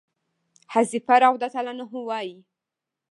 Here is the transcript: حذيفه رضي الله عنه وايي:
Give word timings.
حذيفه 0.73 1.17
رضي 1.19 1.45
الله 1.45 1.69
عنه 1.69 1.91
وايي: 2.09 2.43